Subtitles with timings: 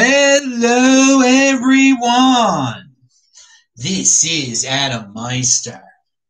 [0.00, 2.94] Hello, everyone.
[3.74, 5.82] This is Adam Meister,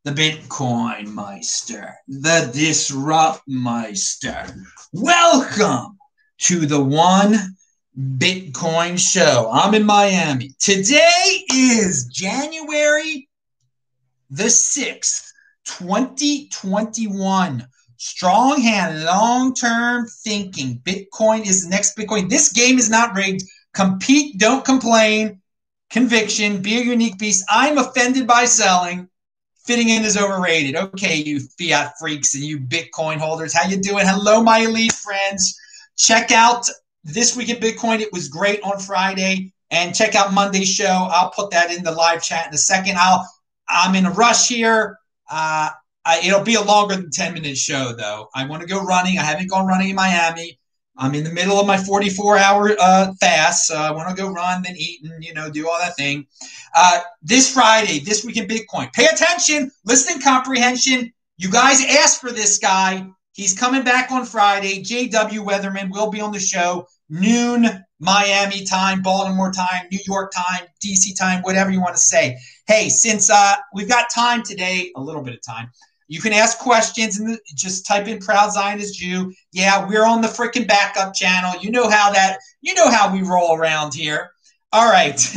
[0.04, 4.46] the Bitcoin Meister, the Disrupt Meister.
[4.94, 5.98] Welcome
[6.38, 7.34] to the One
[8.16, 9.50] Bitcoin Show.
[9.52, 10.54] I'm in Miami.
[10.58, 13.28] Today is January
[14.30, 15.30] the 6th,
[15.66, 17.68] 2021.
[17.98, 20.80] Strong hand, long term thinking.
[20.84, 22.30] Bitcoin is the next Bitcoin.
[22.30, 23.42] This game is not rigged.
[23.78, 25.40] Compete, don't complain.
[25.88, 27.44] Conviction, be a unique beast.
[27.48, 29.08] I'm offended by selling.
[29.66, 30.74] Fitting in is overrated.
[30.74, 34.04] Okay, you fiat freaks and you Bitcoin holders, how you doing?
[34.04, 35.56] Hello, my elite friends.
[35.96, 36.68] Check out
[37.04, 38.00] this week in Bitcoin.
[38.00, 41.06] It was great on Friday, and check out Monday's show.
[41.12, 42.96] I'll put that in the live chat in a second.
[42.98, 43.28] I'll
[43.68, 44.98] I'm in a rush here.
[45.30, 45.70] Uh,
[46.04, 48.28] I, it'll be a longer than 10 minute show, though.
[48.34, 49.18] I want to go running.
[49.18, 50.57] I haven't gone running in Miami.
[50.98, 53.68] I'm in the middle of my 44 hour uh, fast.
[53.68, 56.26] So I want to go run, then eat, and you know, do all that thing.
[56.74, 58.92] Uh, this Friday, this week in Bitcoin.
[58.92, 61.12] Pay attention, listen, comprehension.
[61.36, 63.06] You guys asked for this guy.
[63.32, 64.82] He's coming back on Friday.
[64.82, 70.66] JW Weatherman will be on the show noon Miami time, Baltimore time, New York time,
[70.84, 72.36] DC time, whatever you want to say.
[72.66, 75.70] Hey, since uh, we've got time today, a little bit of time,
[76.08, 79.32] you can ask questions and just type in proud Zionist Jew.
[79.52, 81.52] Yeah, we're on the freaking backup channel.
[81.60, 84.30] You know how that, you know how we roll around here.
[84.72, 85.20] All right.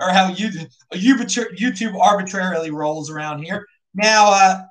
[0.00, 0.50] or how you,
[0.92, 3.66] YouTube arbitrarily rolls around here.
[3.94, 4.62] Now, uh,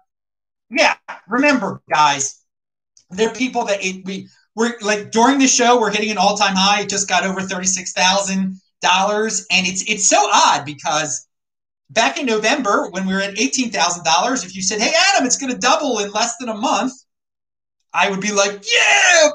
[0.70, 0.96] yeah,
[1.28, 2.40] remember, guys,
[3.10, 6.38] there are people that it, we, we're like during the show, we're hitting an all
[6.38, 6.82] time high.
[6.82, 9.46] It just got over $36,000.
[9.52, 11.28] And it's, it's so odd because
[11.94, 15.52] back in November when we were at $18,000, if you said, hey, Adam, it's going
[15.52, 16.94] to double in less than a month,
[17.94, 19.30] I would be like, yeah,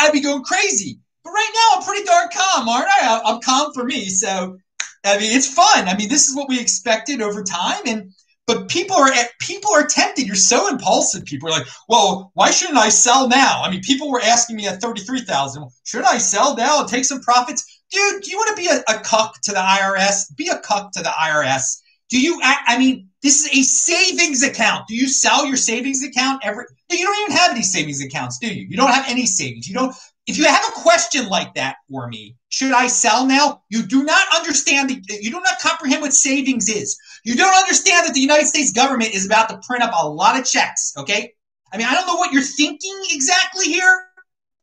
[0.00, 0.98] I'd be going crazy.
[1.24, 3.20] But right now, I'm pretty darn calm, aren't I?
[3.24, 4.06] I'm calm for me.
[4.06, 4.56] So,
[5.04, 5.88] I mean, it's fun.
[5.88, 7.82] I mean, this is what we expected over time.
[7.86, 8.12] And,
[8.46, 9.10] but people are
[9.40, 10.26] people are tempted.
[10.26, 11.24] You're so impulsive.
[11.24, 14.66] People are like, "Well, why shouldn't I sell now?" I mean, people were asking me
[14.66, 18.36] at thirty three thousand, "Should I sell now and take some profits?" Dude, do you
[18.36, 20.36] want to be a, a cuck to the IRS?
[20.36, 21.80] Be a cuck to the IRS.
[22.10, 22.38] Do you?
[22.42, 24.86] I mean, this is a savings account.
[24.86, 26.64] Do you sell your savings account every?
[26.90, 28.66] You don't even have any savings accounts, do you?
[28.68, 29.66] You don't have any savings.
[29.68, 29.94] You don't.
[30.26, 33.62] If you have a question like that for me, should I sell now?
[33.70, 35.02] You do not understand the.
[35.20, 36.96] You do not comprehend what savings is.
[37.24, 40.38] You don't understand that the United States government is about to print up a lot
[40.38, 40.92] of checks.
[40.96, 41.32] Okay.
[41.72, 44.04] I mean, I don't know what you're thinking exactly here,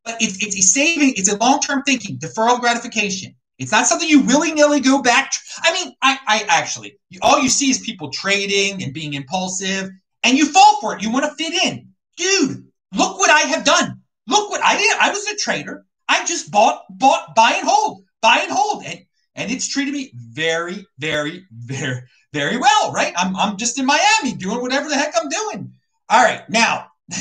[0.05, 1.13] but it's, it's a saving.
[1.17, 3.35] It's a long-term thinking, deferral gratification.
[3.61, 5.31] It's not something you willy nilly go back.
[5.61, 9.91] I mean, I, I actually, all you see is people trading and being impulsive,
[10.23, 11.03] and you fall for it.
[11.03, 11.89] You want to fit in.
[12.17, 14.01] Dude, look what I have done.
[14.27, 14.97] Look what I did.
[14.99, 15.85] I was a trader.
[16.09, 18.83] I just bought, bought, buy and hold, buy and hold.
[18.83, 18.99] And,
[19.35, 22.01] and it's treated me very, very, very,
[22.33, 23.13] very well, right?
[23.15, 25.71] I'm, I'm just in Miami doing whatever the heck I'm doing.
[26.09, 26.49] All right.
[26.49, 26.87] Now,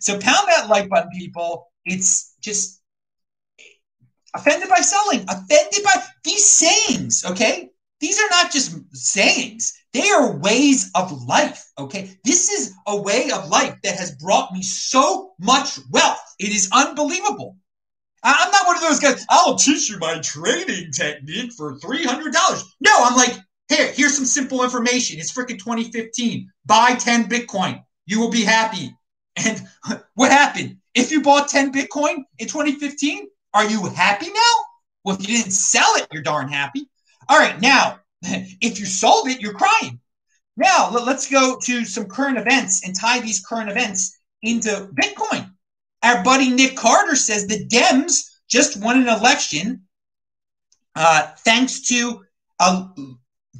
[0.00, 1.66] so pound that like button, people.
[1.84, 2.79] It's just
[4.34, 7.70] offended by selling, offended by these sayings, okay?
[8.00, 12.16] These are not just sayings, they are ways of life, okay?
[12.24, 16.34] This is a way of life that has brought me so much wealth.
[16.38, 17.56] It is unbelievable.
[18.22, 22.62] I'm not one of those guys, I'll teach you my trading technique for $300.
[22.80, 23.36] No, I'm like,
[23.68, 25.18] here, here's some simple information.
[25.18, 26.50] It's freaking 2015.
[26.66, 27.82] Buy 10 Bitcoin.
[28.06, 28.94] You will be happy.
[29.36, 29.62] And
[30.14, 30.76] what happened?
[30.94, 34.54] If you bought 10 Bitcoin in 2015, are you happy now?
[35.04, 36.88] Well, if you didn't sell it, you're darn happy.
[37.28, 40.00] All right, now, if you sold it, you're crying.
[40.56, 45.50] Now, let's go to some current events and tie these current events into Bitcoin.
[46.02, 49.82] Our buddy Nick Carter says the Dems just won an election
[50.94, 52.24] uh, thanks to
[52.58, 52.88] uh,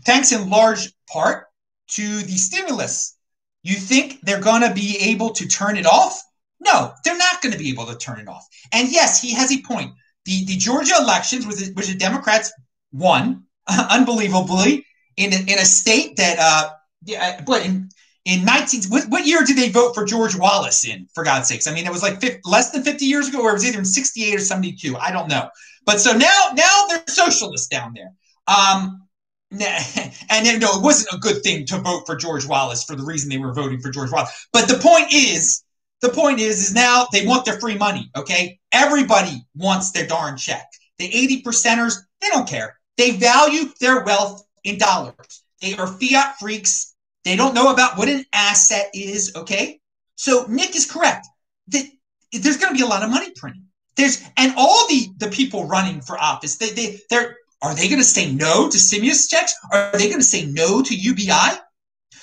[0.04, 1.46] thanks in large part
[1.88, 3.16] to the stimulus.
[3.62, 6.20] You think they're going to be able to turn it off?
[6.60, 8.46] No, they're not going to be able to turn it off.
[8.72, 9.92] And yes, he has a point.
[10.26, 12.52] The, the Georgia elections, which, which the Democrats
[12.92, 14.84] won, uh, unbelievably,
[15.16, 16.70] in a, in a state that, uh,
[17.04, 17.88] yeah, but in,
[18.26, 21.66] in 19, what, what, year did they vote for George Wallace in, for God's sakes?
[21.66, 23.78] I mean, it was like 50, less than 50 years ago, or it was either
[23.78, 24.96] in 68 or 72.
[24.96, 25.48] I don't know.
[25.86, 28.12] But so now, now they're socialists down there.
[28.46, 29.06] Um,
[29.50, 33.04] and you know, it wasn't a good thing to vote for George Wallace for the
[33.04, 34.46] reason they were voting for George Wallace.
[34.52, 35.64] But the point is,
[36.00, 38.10] the point is, is now they want their free money.
[38.16, 40.66] Okay, everybody wants their darn check.
[40.98, 42.78] The eighty percenters, they don't care.
[42.96, 45.42] They value their wealth in dollars.
[45.60, 46.94] They are fiat freaks.
[47.24, 49.32] They don't know about what an asset is.
[49.36, 49.80] Okay,
[50.16, 51.26] so Nick is correct.
[51.68, 53.64] There's going to be a lot of money printing.
[53.96, 58.00] There's and all the the people running for office, they they they're are they going
[58.00, 59.54] to say no to stimulus checks?
[59.70, 61.58] Are they going to say no to UBI?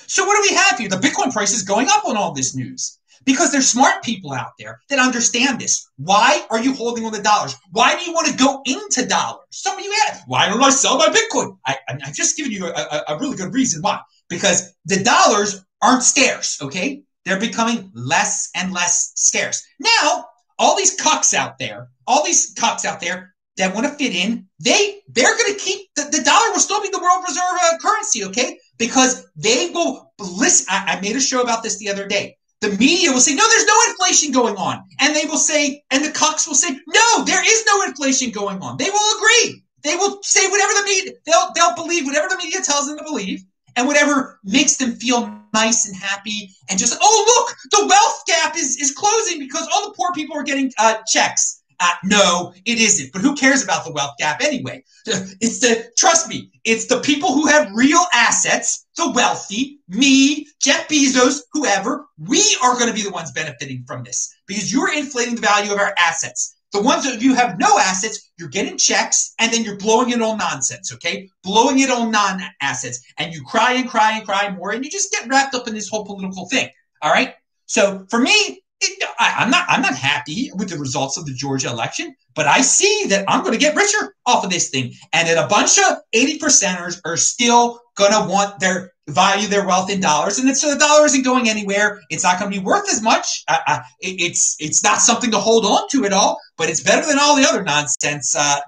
[0.07, 0.89] So what do we have here?
[0.89, 2.97] The Bitcoin price is going up on all this news
[3.27, 5.85] because there's smart people out there that understand this.
[5.97, 7.57] Why are you holding on the dollars?
[7.71, 9.45] Why do you want to go into dollars?
[9.51, 11.57] Some of you ask, why don't I sell my Bitcoin?
[11.67, 13.99] I, I've just given you a, a, a really good reason why.
[14.29, 17.03] Because the dollars aren't scarce, okay?
[17.25, 19.61] They're becoming less and less scarce.
[19.77, 20.23] Now,
[20.57, 24.47] all these cucks out there, all these cucks out there that want to fit in,
[24.61, 27.77] they they're going to keep the, the dollar will still be the world reserve uh,
[27.79, 28.57] currency, okay?
[28.77, 30.67] Because they will listen.
[30.69, 32.37] I, I made a show about this the other day.
[32.61, 34.83] The media will say, no, there's no inflation going on.
[34.99, 38.61] And they will say, and the cucks will say, no, there is no inflation going
[38.61, 38.77] on.
[38.77, 39.63] They will agree.
[39.83, 43.03] They will say whatever the media, they'll, they'll believe whatever the media tells them to
[43.03, 43.43] believe
[43.75, 48.57] and whatever makes them feel nice and happy and just, oh, look, the wealth gap
[48.57, 51.61] is, is closing because all the poor people are getting uh, checks.
[51.79, 53.13] Uh, no, it isn't.
[53.13, 54.83] But who cares about the wealth gap anyway?
[55.39, 60.87] It's the, trust me, it's the people who have real assets, the wealthy, me, Jeff
[60.87, 65.35] Bezos, whoever, we are going to be the ones benefiting from this because you're inflating
[65.35, 66.55] the value of our assets.
[66.73, 70.21] The ones that you have no assets, you're getting checks and then you're blowing it
[70.21, 71.29] on nonsense, okay?
[71.43, 72.99] Blowing it on non assets.
[73.17, 75.73] And you cry and cry and cry more and you just get wrapped up in
[75.73, 76.69] this whole political thing,
[77.01, 77.35] all right?
[77.67, 81.33] So for me, it, I, am not I'm not happy with the results of the
[81.33, 84.93] Georgia election, but I see that I'm going to get richer off of this thing,
[85.13, 89.65] and that a bunch of 80 percenters are still going to want their value their
[89.65, 92.01] wealth in dollars, and so the dollar isn't going anywhere.
[92.09, 93.43] It's not going to be worth as much.
[93.47, 97.05] I, I, it's it's not something to hold on to at all, but it's better
[97.05, 98.59] than all the other nonsense uh,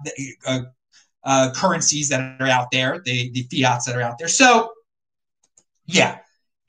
[0.48, 0.62] uh,
[1.24, 4.28] uh, currencies that are out there, the the fiats that are out there.
[4.28, 4.72] So,
[5.86, 6.20] yeah,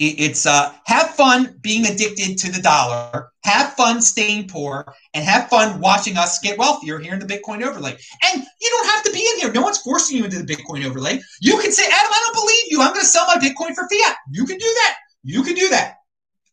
[0.01, 5.49] it's uh, have fun being addicted to the dollar, have fun staying poor, and have
[5.51, 7.91] fun watching us get wealthier here in the Bitcoin overlay.
[8.25, 9.53] And you don't have to be in here.
[9.53, 11.21] No one's forcing you into the Bitcoin overlay.
[11.43, 12.81] You can say, Adam, I don't believe you.
[12.81, 14.17] I'm going to sell my Bitcoin for fiat.
[14.31, 14.97] You can do that.
[15.23, 15.97] You can do that.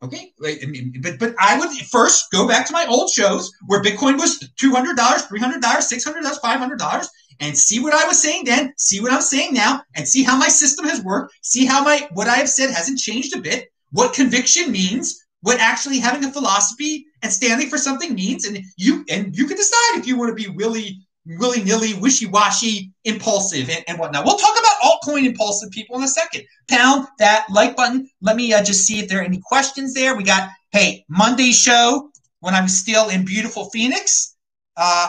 [0.04, 3.82] Okay, I mean, but but I would first go back to my old shows where
[3.82, 7.58] Bitcoin was two hundred dollars, three hundred dollars, six hundred dollars, five hundred dollars, and
[7.58, 10.48] see what I was saying then, see what I'm saying now, and see how my
[10.48, 14.14] system has worked, see how my what I have said hasn't changed a bit, what
[14.14, 19.36] conviction means, what actually having a philosophy and standing for something means, and you and
[19.36, 21.08] you can decide if you want to be willy
[21.40, 24.26] willy nilly, wishy washy, impulsive, and, and whatnot.
[24.26, 26.44] We'll talk about altcoin impulsive people in a second.
[26.70, 28.10] Pound that like button.
[28.22, 30.16] Let me uh, just see if there are any questions there.
[30.16, 34.36] We got hey Monday show when I was still in beautiful Phoenix.
[34.76, 35.08] Uh,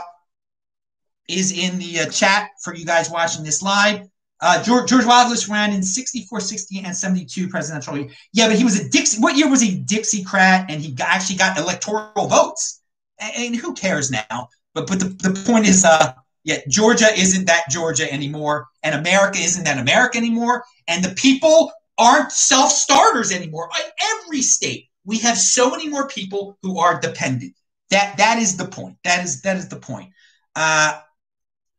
[1.29, 4.09] is in the uh, chat for you guys watching this live.
[4.41, 8.09] Uh, George, George Wallace ran in 64, 60, and 72 presidential.
[8.33, 9.21] Yeah, but he was a Dixie.
[9.21, 10.67] What year was he Dixiecrat?
[10.69, 12.81] And he got, actually got electoral votes.
[13.19, 14.49] And, and, who cares now?
[14.75, 16.13] But but the, the point is, uh,
[16.45, 21.73] yeah, Georgia isn't that Georgia anymore, and America isn't that America anymore, and the people
[21.99, 23.69] aren't self starters anymore.
[23.77, 23.91] In
[24.23, 27.55] every state, we have so many more people who are dependent.
[27.91, 28.99] That that is the point.
[29.03, 30.13] That is that is the point.
[30.55, 31.01] Uh,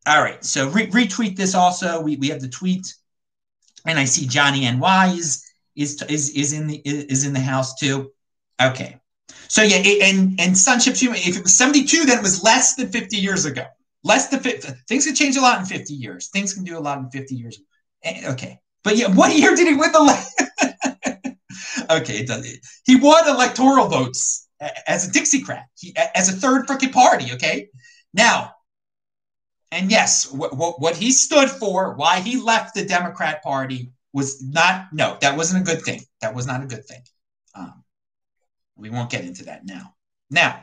[0.07, 0.43] all right.
[0.43, 2.01] So re- retweet this also.
[2.01, 2.93] We, we have the tweet,
[3.85, 7.75] and I see Johnny NY is is is is in the is in the house
[7.75, 8.11] too.
[8.61, 8.97] Okay.
[9.47, 12.89] So yeah, it, and and Sunship if it was 72, then it was less than
[12.89, 13.65] 50 years ago.
[14.03, 14.69] Less than 50.
[14.87, 16.29] Things can change a lot in 50 years.
[16.29, 17.59] Things can do a lot in 50 years.
[18.03, 18.59] Eh, okay.
[18.83, 21.35] But yeah, what year did he win the?
[21.89, 22.47] okay, it does.
[22.85, 24.47] He won electoral votes
[24.87, 27.33] as a Dixiecrat, he, as a third freaking party.
[27.33, 27.69] Okay.
[28.13, 28.53] Now,
[29.71, 34.41] and yes, what, what, what he stood for, why he left the Democrat Party was
[34.41, 36.01] not, no, that wasn't a good thing.
[36.21, 37.01] That was not a good thing.
[37.53, 37.83] Um,
[38.75, 39.93] we won't get into that now.
[40.31, 40.61] Now,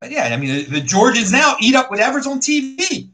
[0.00, 3.10] but yeah, I mean, the, the Georgians now eat up whatever's on TV.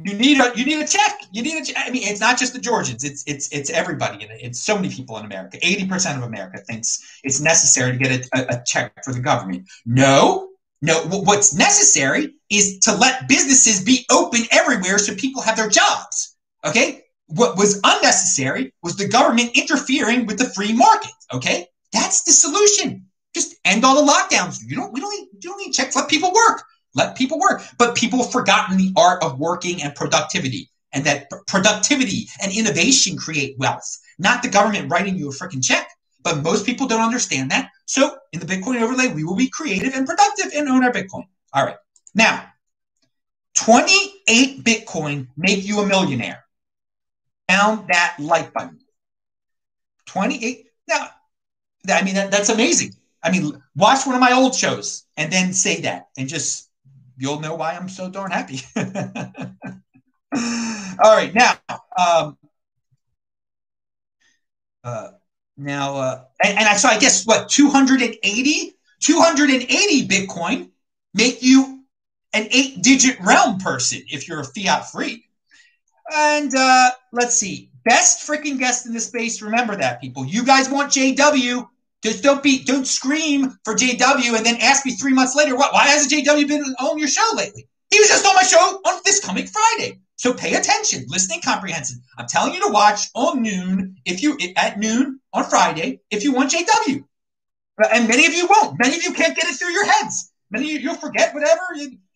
[0.00, 1.20] You need a you need a check.
[1.32, 1.76] You need a check.
[1.86, 3.04] I mean, it's not just the Georgians.
[3.04, 4.24] It's it's it's everybody.
[4.40, 5.58] It's so many people in America.
[5.62, 9.68] Eighty percent of America thinks it's necessary to get a, a check for the government.
[9.84, 15.68] No, no, what's necessary is to let businesses be open everywhere so people have their
[15.68, 16.36] jobs.
[16.64, 17.04] Okay?
[17.26, 21.12] What was unnecessary was the government interfering with the free market.
[21.32, 21.66] Okay?
[21.92, 23.06] That's the solution.
[23.34, 24.58] Just end all the lockdowns.
[24.64, 25.96] You don't we don't need, you don't need checks.
[25.96, 26.62] Let people work.
[26.94, 27.62] Let people work.
[27.78, 30.70] But people have forgotten the art of working and productivity.
[30.92, 35.88] And that productivity and innovation create wealth, not the government writing you a freaking check.
[36.22, 37.70] But most people don't understand that.
[37.86, 41.24] So in the Bitcoin overlay, we will be creative and productive and own our Bitcoin.
[41.52, 41.76] All right.
[42.14, 42.46] Now,
[43.54, 46.44] 28 Bitcoin make you a millionaire.
[47.48, 48.78] Down that like button.
[50.06, 50.66] 28.
[50.88, 51.08] Now,
[51.88, 52.94] I mean, that, that's amazing.
[53.22, 56.70] I mean, watch one of my old shows and then say that, and just
[57.16, 58.60] you'll know why I'm so darn happy.
[61.02, 61.54] All right, now,
[61.98, 62.36] um,
[64.82, 65.08] uh,
[65.56, 70.70] now, uh, and, and I so I guess what 280, 280 Bitcoin
[71.14, 71.73] make you
[72.34, 75.24] an eight-digit realm person if you're a fiat free.
[76.14, 79.40] And uh, let's see, best freaking guest in the space.
[79.40, 80.24] Remember that, people.
[80.26, 81.66] You guys want JW?
[82.02, 85.72] Just don't be, don't scream for JW and then ask me three months later, what?
[85.72, 87.66] Why hasn't JW been on your show lately?
[87.90, 90.00] He was just on my show on this coming Friday.
[90.16, 91.98] So pay attention, listening comprehensive.
[92.18, 96.32] I'm telling you to watch on noon if you at noon on Friday if you
[96.32, 97.04] want JW.
[97.92, 98.78] And many of you won't.
[98.78, 100.30] Many of you can't get it through your heads.
[100.50, 101.62] Many of you you'll forget whatever.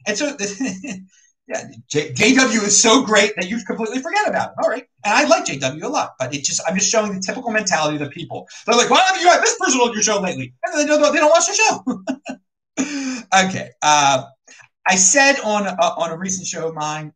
[0.07, 0.27] And so
[1.49, 4.55] yeah, JW is so great that you completely forget about it.
[4.63, 4.85] All right.
[5.05, 7.97] And I like JW a lot, but it just I'm just showing the typical mentality
[7.97, 8.47] of the people.
[8.67, 10.55] They're like, why haven't you had this person on your show lately?
[10.65, 13.25] And they don't they don't watch the show.
[13.47, 13.71] okay.
[13.83, 14.25] Uh,
[14.87, 17.13] I said on a, on a recent show of mine.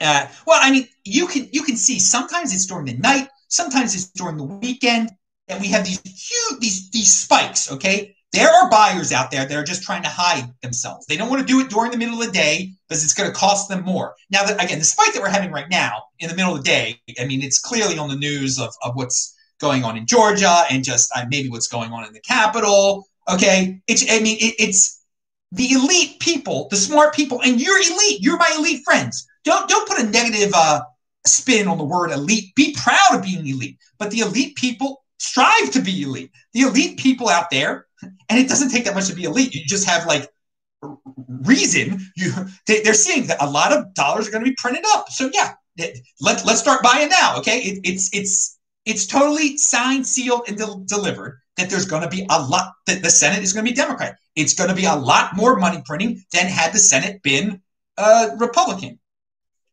[0.00, 3.94] Uh, well, I mean, you can you can see sometimes it's during the night, sometimes
[3.94, 5.10] it's during the weekend,
[5.48, 7.70] and we have these huge these these spikes.
[7.70, 11.06] Okay, there are buyers out there that are just trying to hide themselves.
[11.06, 13.30] They don't want to do it during the middle of the day because it's going
[13.30, 14.14] to cost them more.
[14.30, 16.68] Now, that, again, the spike that we're having right now in the middle of the
[16.68, 20.64] day, I mean, it's clearly on the news of, of what's going on in Georgia
[20.70, 23.06] and just uh, maybe what's going on in the Capitol.
[23.30, 25.04] Okay, it's I mean, it, it's
[25.52, 28.20] the elite people, the smart people, and you're elite.
[28.20, 29.26] You're my elite friends.
[29.44, 30.80] Don't don't put a negative uh,
[31.26, 32.54] spin on the word elite.
[32.56, 33.78] Be proud of being elite.
[33.98, 36.32] But the elite people strive to be elite.
[36.54, 39.54] The elite people out there and it doesn't take that much to be elite.
[39.54, 40.28] You just have like
[41.28, 42.00] reason.
[42.16, 42.32] You
[42.66, 45.08] they, are seeing that a lot of dollars are going to be printed up.
[45.10, 45.54] So yeah,
[46.20, 47.38] let let's start buying now.
[47.38, 52.08] Okay, it, it's it's it's totally signed, sealed, and de- delivered that there's going to
[52.08, 54.16] be a lot that the Senate is going to be Democrat.
[54.34, 57.60] It's going to be a lot more money printing than had the Senate been
[57.98, 58.98] uh, Republican.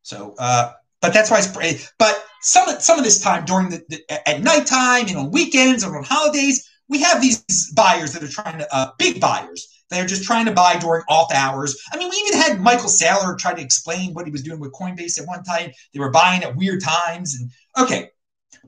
[0.04, 4.30] So, uh, but that's why it's but some some of this time during the, the
[4.30, 8.58] at nighttime and on weekends or on holidays, we have these buyers that are trying
[8.58, 11.80] to uh, big buyers that are just trying to buy during off hours.
[11.92, 14.74] I mean, we even had Michael Saylor try to explain what he was doing with
[14.74, 15.72] Coinbase at one time.
[15.94, 18.10] They were buying at weird times, and okay.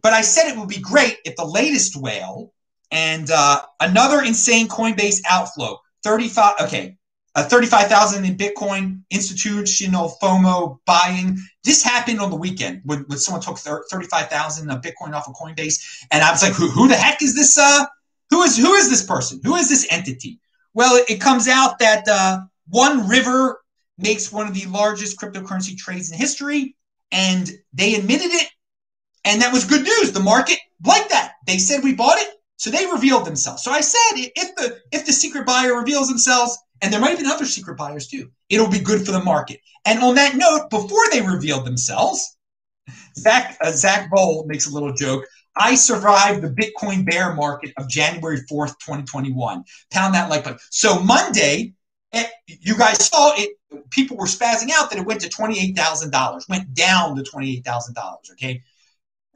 [0.01, 2.54] But I said it would be great if the latest whale
[2.92, 6.56] and uh, another insane Coinbase outflow, thirty-five.
[6.62, 6.98] Okay,
[7.36, 11.38] uh, 35,000 in Bitcoin, institutional FOMO buying.
[11.63, 15.82] This happened on the weekend when, when someone took 35,000 of Bitcoin off of Coinbase.
[16.12, 17.58] And I was like, who, who the heck is this?
[17.58, 17.86] Uh,
[18.32, 19.40] who is who is this person?
[19.44, 20.40] Who is this entity?
[20.74, 23.62] Well, it, comes out that uh, One River
[23.98, 26.76] makes one of the largest cryptocurrency trades in history,
[27.12, 28.48] and they admitted it,
[29.26, 30.14] and that was good news.
[30.14, 31.34] The market liked that.
[31.46, 33.64] They said we bought it, so they revealed themselves.
[33.64, 37.20] So I said if the if the secret buyer reveals themselves, and there might have
[37.20, 39.60] been other secret buyers too, it'll be good for the market.
[39.86, 42.38] And on that note, before they revealed themselves,
[43.18, 45.26] Zack uh, Zack Voell makes a little joke.
[45.55, 49.63] I survived the Bitcoin bear market of January 4th, 2021.
[49.91, 50.60] Pound that like button.
[50.70, 51.74] So Monday,
[52.13, 53.58] eh, you guys saw it.
[53.89, 58.31] People were spazzing out that it went to $28,000, went down to $28,000.
[58.31, 58.62] Okay.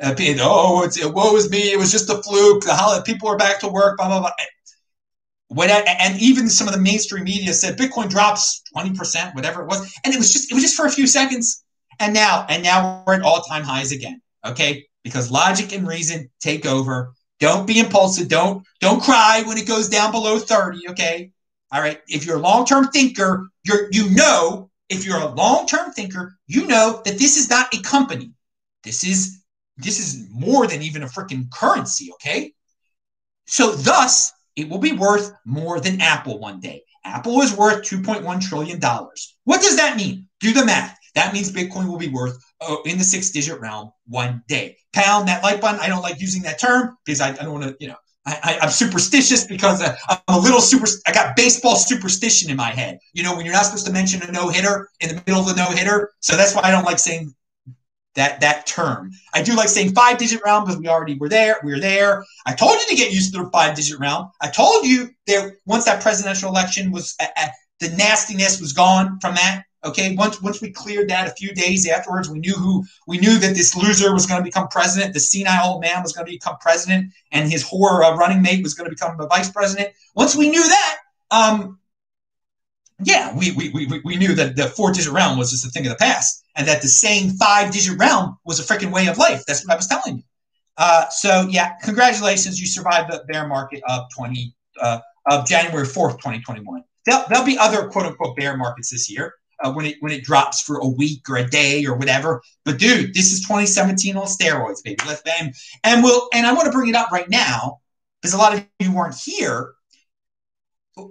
[0.02, 1.72] Uh, oh, it's, it, woe is me.
[1.72, 2.64] It was just a fluke.
[2.64, 4.32] The holiday, people are back to work, blah, blah, blah.
[5.48, 9.94] When, and even some of the mainstream media said Bitcoin drops 20%, whatever it was.
[10.04, 11.64] And it was just, it was just for a few seconds.
[12.00, 14.22] And now, and now we're at all time highs again.
[14.46, 17.14] Okay because logic and reason take over.
[17.40, 18.28] Don't be impulsive.
[18.28, 21.32] Don't don't cry when it goes down below 30, okay?
[21.72, 22.02] All right.
[22.08, 27.02] If you're a long-term thinker, you're you know, if you're a long-term thinker, you know
[27.06, 28.32] that this is not a company.
[28.84, 29.44] This is
[29.78, 32.54] this is more than even a freaking currency, okay?
[33.46, 36.82] So thus, it will be worth more than Apple one day.
[37.04, 39.38] Apple is worth 2.1 trillion dollars.
[39.44, 40.28] What does that mean?
[40.40, 40.98] Do the math.
[41.14, 42.38] That means Bitcoin will be worth
[42.86, 44.78] in the six digit realm one day.
[44.94, 45.80] Pound that like button.
[45.80, 47.96] I don't like using that term because I, I don't want to, you know,
[48.26, 50.88] I, am superstitious because uh, I'm a little super.
[51.06, 53.00] I got baseball superstition in my head.
[53.14, 55.48] You know, when you're not supposed to mention a no hitter in the middle of
[55.48, 57.36] the no hitter, so that's why I don't like saying
[58.16, 59.12] that that term.
[59.34, 61.58] I do like saying five digit round because we already were there.
[61.64, 62.26] We are there.
[62.48, 64.30] I told you to get used to the five digit round.
[64.42, 67.48] I told you there once that presidential election was uh, uh,
[67.80, 69.64] the nastiness was gone from that.
[69.86, 73.38] Okay, once once we cleared that a few days afterwards, we knew who we knew
[73.38, 75.14] that this loser was going to become president.
[75.14, 78.64] The senile old man was going to become president, and his whore uh, running mate
[78.64, 79.94] was going to become a vice president.
[80.16, 80.98] Once we knew that,
[81.30, 81.80] um,
[83.04, 85.86] yeah, we, we, we, we knew that the four digit realm was just a thing
[85.86, 89.20] of the past, and that the same five digit realm was a freaking way of
[89.20, 89.44] life.
[89.46, 90.24] That's what I was telling you.
[90.78, 96.14] Uh, so yeah, congratulations, you survived the bear market of 20 uh, of January 4th,
[96.14, 96.84] 2021.
[97.06, 99.36] There'll, there'll be other quote unquote bear markets this year.
[99.64, 102.42] Uh, when it when it drops for a week or a day or whatever.
[102.66, 104.98] But dude, this is 2017 on steroids, baby.
[105.08, 107.80] Let's and and we'll and I want to bring it up right now
[108.22, 109.74] because a lot of you weren't here.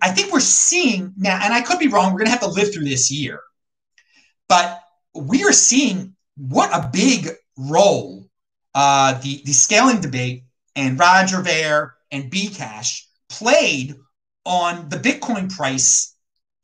[0.02, 2.12] I think we're seeing now, and I could be wrong.
[2.12, 3.40] We're gonna have to live through this year,
[4.48, 4.80] but
[5.14, 8.26] we are seeing what a big role
[8.74, 10.44] uh, the the scaling debate
[10.76, 13.94] and Roger Ver and Bcash played
[14.44, 16.13] on the Bitcoin price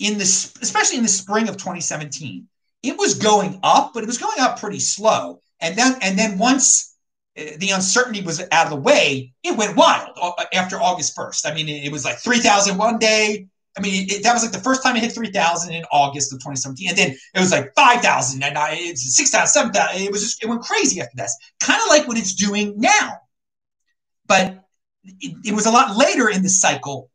[0.00, 2.48] in this, especially in the spring of 2017.
[2.82, 5.42] It was going up, but it was going up pretty slow.
[5.60, 6.96] And then, and then once
[7.38, 11.50] uh, the uncertainty was out of the way, it went wild uh, after August 1st.
[11.50, 13.46] I mean, it was like 3,000 one day.
[13.76, 16.38] I mean, it, that was like the first time it hit 3,000 in August of
[16.38, 16.88] 2017.
[16.88, 20.02] And then it was like 5,000 and it's 6,000, 7,000.
[20.02, 21.28] It was just, it went crazy after that.
[21.60, 23.18] Kind of like what it's doing now.
[24.26, 24.64] But
[25.04, 27.10] it, it was a lot later in the cycle.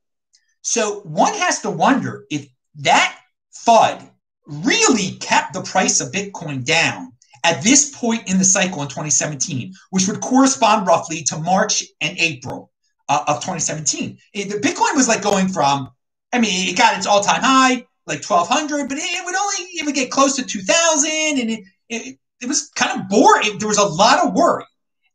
[0.61, 3.19] So one has to wonder if that
[3.65, 4.09] FUD
[4.47, 7.11] really kept the price of Bitcoin down
[7.43, 12.17] at this point in the cycle in 2017, which would correspond roughly to March and
[12.17, 12.71] April
[13.07, 14.17] uh, of 2017.
[14.33, 15.89] It, the Bitcoin was like going from,
[16.33, 19.95] I mean, it got its all time high, like 1200, but it, would only, would
[19.95, 23.57] get close to 2000 and it, it, it was kind of boring.
[23.59, 24.65] There was a lot of worry.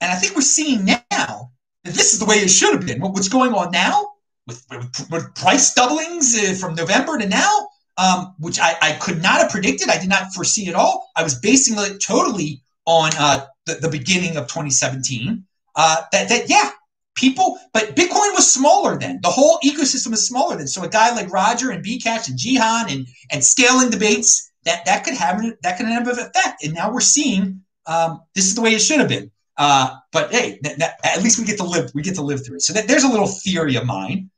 [0.00, 3.00] And I think we're seeing now that this is the way it should have been.
[3.00, 4.12] What's going on now
[4.46, 7.68] with, with, with price doublings uh, from November to now,
[7.98, 9.88] um, which I, I, could not have predicted.
[9.88, 11.10] I did not foresee at all.
[11.16, 15.44] I was basing it totally on uh, the, the, beginning of 2017.
[15.76, 16.70] Uh, that, that, yeah,
[17.14, 19.20] people, but Bitcoin was smaller then.
[19.22, 20.66] The whole ecosystem was smaller then.
[20.66, 25.04] So a guy like Roger and Bcash and Jihan and, and scaling debates, that, that
[25.04, 26.64] could have that could have an effect.
[26.64, 29.30] And now we're seeing um, this is the way it should have been.
[29.60, 30.58] Uh, but hey,
[31.04, 31.90] at least we get to live.
[31.94, 32.62] We get to live through it.
[32.62, 34.30] So that, there's a little theory of mine.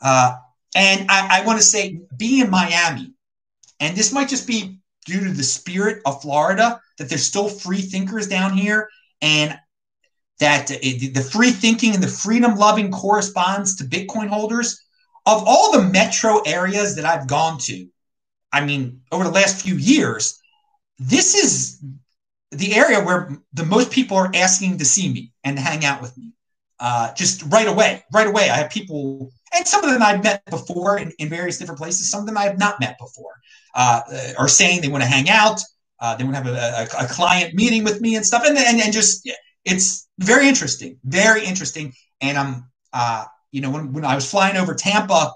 [0.00, 0.36] Uh,
[0.76, 3.14] and I, I want to say, being in Miami,
[3.80, 7.80] and this might just be due to the spirit of Florida, that there's still free
[7.80, 8.88] thinkers down here,
[9.20, 9.58] and
[10.38, 14.80] that it, the free thinking and the freedom loving corresponds to Bitcoin holders.
[15.26, 17.88] Of all the metro areas that I've gone to,
[18.52, 20.38] I mean, over the last few years,
[21.00, 21.82] this is
[22.54, 26.16] the area where the most people are asking to see me and hang out with
[26.16, 26.32] me.
[26.80, 28.50] Uh, just right away, right away.
[28.50, 32.10] I have people and some of them I've met before in, in various different places.
[32.10, 33.32] Some of them I have not met before,
[33.74, 34.00] uh,
[34.38, 35.60] are saying they want to hang out.
[36.00, 38.58] Uh, they want to have a, a, a, client meeting with me and stuff, and
[38.58, 39.30] and, and just
[39.64, 41.92] it's very interesting, very interesting.
[42.20, 45.32] And I'm, uh, you know, when, when I was flying over Tampa,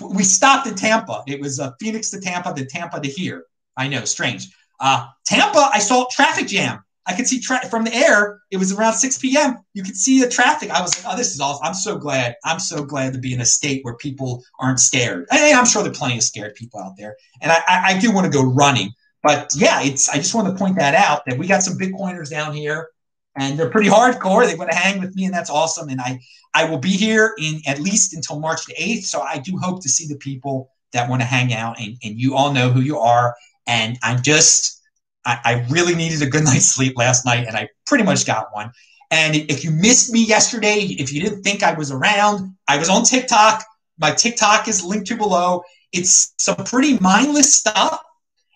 [0.00, 1.24] we stopped in Tampa.
[1.26, 3.46] It was uh, Phoenix to Tampa, then Tampa to here.
[3.76, 4.48] I know, strange.
[4.82, 8.40] Uh, Tampa, I saw traffic jam I could see tra- from the air.
[8.50, 9.58] It was around 6 p.m.
[9.74, 10.70] You could see the traffic.
[10.70, 11.66] I was like, oh, this is awesome.
[11.66, 12.36] I'm so glad.
[12.44, 15.26] I'm so glad to be in a state where people aren't scared.
[15.30, 17.16] And I'm sure there are plenty of scared people out there.
[17.40, 18.90] And I, I do want to go running.
[19.22, 20.08] But yeah, it's.
[20.08, 22.88] I just want to point that out that we got some Bitcoiners down here,
[23.36, 24.44] and they're pretty hardcore.
[24.44, 25.90] They want to hang with me, and that's awesome.
[25.90, 26.18] And I
[26.54, 29.04] I will be here in at least until March the 8th.
[29.04, 32.18] So I do hope to see the people that want to hang out, and, and
[32.18, 33.36] you all know who you are.
[33.66, 34.80] And I'm just
[35.24, 38.48] I, I really needed a good night's sleep last night, and I pretty much got
[38.52, 38.72] one.
[39.10, 42.88] And if you missed me yesterday, if you didn't think I was around, I was
[42.88, 43.64] on TikTok.
[43.98, 45.62] My TikTok is linked to below.
[45.92, 48.00] It's some pretty mindless stuff.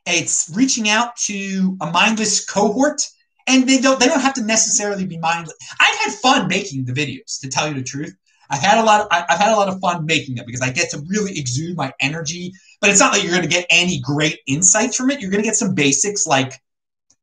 [0.06, 3.02] It's reaching out to a mindless cohort,
[3.46, 5.56] and they don't they don't have to necessarily be mindless.
[5.78, 8.16] I've had fun making the videos, to tell you the truth.
[8.48, 10.70] I've had a lot of I've had a lot of fun making them because I
[10.70, 12.52] get to really exude my energy.
[12.80, 15.20] But it's not like you're going to get any great insights from it.
[15.20, 16.60] You're going to get some basics like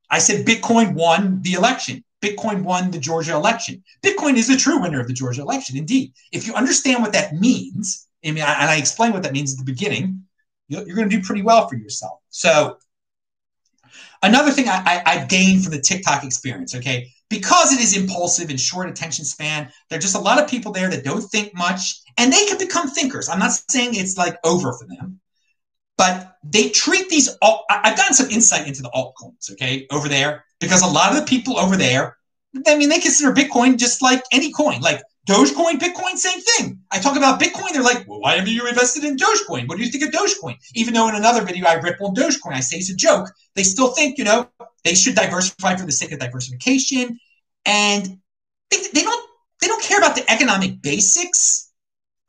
[0.09, 2.03] I said Bitcoin won the election.
[2.21, 3.83] Bitcoin won the Georgia election.
[4.03, 6.13] Bitcoin is the true winner of the Georgia election, indeed.
[6.31, 9.57] If you understand what that means, I mean, and I explained what that means at
[9.57, 10.23] the beginning,
[10.67, 12.19] you're going to do pretty well for yourself.
[12.29, 12.77] So,
[14.21, 18.49] another thing I, I, have gained from the TikTok experience, okay, because it is impulsive
[18.49, 21.53] and short attention span, there are just a lot of people there that don't think
[21.55, 23.27] much, and they can become thinkers.
[23.27, 25.19] I'm not saying it's like over for them,
[25.97, 27.29] but they treat these.
[27.41, 31.19] Alt- I've gotten some insight into the altcoins, okay, over there, because a lot of
[31.19, 32.17] the people over there,
[32.67, 36.79] I mean, they consider Bitcoin just like any coin, like Dogecoin, Bitcoin, same thing.
[36.91, 39.67] I talk about Bitcoin, they're like, well, why have you invested in Dogecoin?
[39.67, 40.57] What do you think of Dogecoin?
[40.75, 43.63] Even though in another video I rip on Dogecoin, I say it's a joke, they
[43.63, 44.49] still think, you know,
[44.83, 47.17] they should diversify for the sake of diversification.
[47.65, 48.19] And
[48.69, 49.29] they, they don't
[49.61, 51.71] they don't care about the economic basics.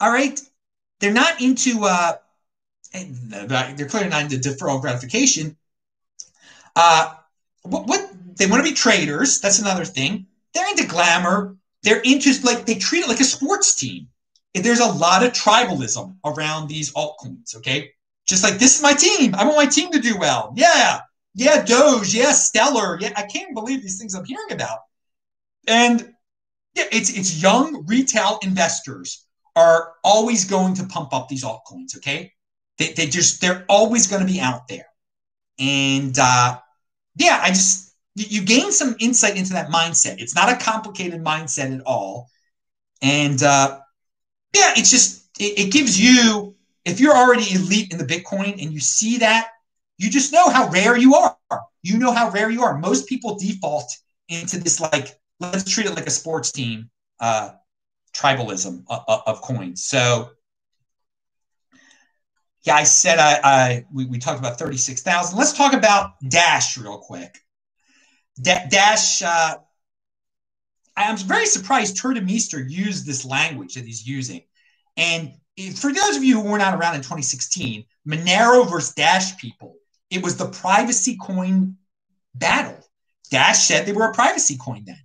[0.01, 0.41] All right.
[1.01, 2.13] They're not into uh,
[2.95, 5.57] they're clearly not into deferral gratification.
[6.77, 7.15] Uh,
[7.63, 9.41] what, what they want to be traders.
[9.41, 10.27] That's another thing.
[10.53, 11.57] They're into glamour.
[11.83, 14.09] They're into like they treat it like a sports team.
[14.55, 17.57] there's a lot of tribalism around these altcoins.
[17.57, 17.91] Okay,
[18.27, 19.35] just like this is my team.
[19.35, 20.53] I want my team to do well.
[20.57, 21.01] Yeah,
[21.35, 22.15] yeah, Doge.
[22.15, 22.99] Yeah, Stellar.
[23.01, 24.79] Yeah, I can't believe these things I'm hearing about.
[25.67, 26.15] And
[26.75, 29.27] yeah, it's it's young retail investors
[29.57, 31.97] are always going to pump up these altcoins.
[31.97, 32.33] Okay,
[32.79, 34.87] they they just they're always going to be out there.
[35.59, 36.59] And uh,
[37.17, 40.21] yeah, I just you gain some insight into that mindset.
[40.21, 42.29] It's not a complicated mindset at all.
[43.03, 43.81] And uh,
[44.55, 48.73] yeah, it's just it, it gives you if you're already elite in the Bitcoin and
[48.73, 49.49] you see that,
[49.99, 51.37] you just know how rare you are.
[51.83, 52.79] You know how rare you are.
[52.79, 53.91] Most people default
[54.29, 57.51] into this like let's treat it like a sports team uh,
[58.15, 59.85] tribalism of, of coins.
[59.85, 60.31] So
[62.65, 65.39] yeah, I said I, I we, we talked about 36,000.
[65.39, 67.39] Let's talk about Dash real quick.
[68.41, 69.57] Dash, uh,
[70.97, 74.43] I'm very surprised Meester used this language that he's using.
[74.97, 75.33] And
[75.77, 79.77] for those of you who were not around in 2016, Monero versus Dash people,
[80.11, 81.77] it was the privacy coin
[82.35, 82.79] battle.
[83.31, 84.99] Dash said they were a privacy coin then.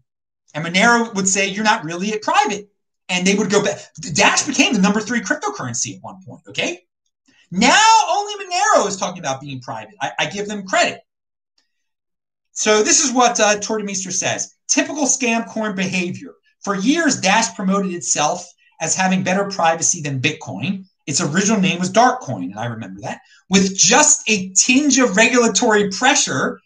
[0.54, 2.70] And Monero would say, you're not really a private.
[3.10, 3.80] And they would go back.
[4.14, 6.84] Dash became the number three cryptocurrency at one point, okay?
[7.52, 9.96] Now only Monero is talking about being private.
[10.02, 11.02] I, I give them credit.
[12.52, 14.54] So this is what uh, Tuur Demeester says.
[14.68, 16.34] Typical scam coin behavior.
[16.62, 18.46] For years, Dash promoted itself
[18.82, 20.86] as having better privacy than Bitcoin.
[21.08, 23.22] Its original name was Darkcoin, and I remember that.
[23.50, 26.60] With just a tinge of regulatory pressure,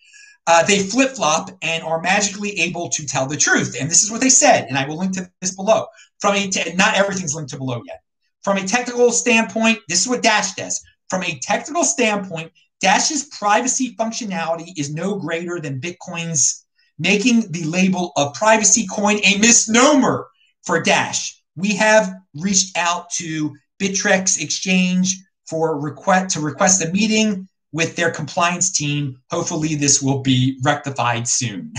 [0.47, 3.75] uh, they flip flop and are magically able to tell the truth.
[3.79, 5.85] And this is what they said, and I will link to this below.
[6.19, 8.02] From a te- not everything's linked to below yet.
[8.43, 10.81] From a technical standpoint, this is what Dash does.
[11.09, 12.51] From a technical standpoint,
[12.81, 16.65] Dash's privacy functionality is no greater than Bitcoin's,
[16.99, 20.27] making the label of privacy coin a misnomer
[20.63, 21.41] for Dash.
[21.55, 28.11] We have reached out to Bittrex Exchange for request to request a meeting with their
[28.11, 29.19] compliance team.
[29.31, 31.73] Hopefully, this will be rectified soon.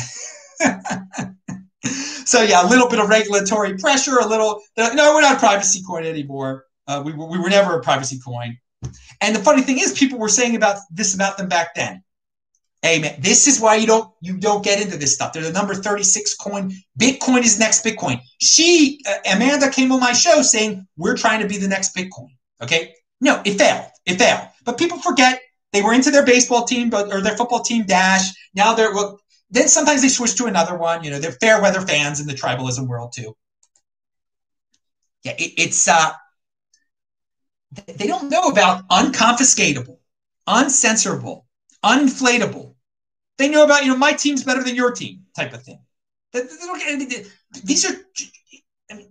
[2.35, 4.61] so yeah, a little bit of regulatory pressure, a little.
[4.77, 6.65] No, we're not a privacy coin anymore.
[6.89, 8.59] Uh, we, we were never a privacy coin.
[9.21, 12.03] And the funny thing is, people were saying about this about them back then.
[12.83, 15.33] Hey man, this is why you don't you don't get into this stuff.
[15.33, 16.73] They're the number 36 coin.
[17.01, 18.21] Bitcoin is next Bitcoin.
[18.41, 22.37] She uh, Amanda came on my show saying we're trying to be the next Bitcoin.
[22.61, 23.87] Okay, no, it failed.
[24.07, 24.49] It failed.
[24.65, 25.41] But people forget
[25.73, 28.29] they were into their baseball team, but or their football team dash.
[28.55, 29.19] Now they're well,
[29.55, 31.05] then sometimes they switch to another one.
[31.05, 33.37] You know, they're fair weather fans in the tribalism world too.
[35.23, 36.13] Yeah, it, it's uh,
[37.87, 39.99] they don't know about unconfiscatable,
[40.49, 41.45] uncensorable,
[41.85, 42.75] unflatable.
[43.39, 45.79] They know about you know my team's better than your team type of thing.
[47.63, 47.97] These are